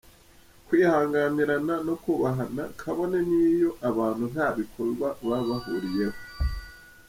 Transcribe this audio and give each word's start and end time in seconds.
-Kwihanganirana 0.63 1.75
no 1.87 1.95
kubahana 2.03 2.63
kabone 2.79 3.19
n’iyo 3.29 3.71
abantu 3.89 4.23
nta 4.33 4.47
bikorwa 4.57 5.07
baba 5.27 5.43
bahuriyeho. 5.49 6.19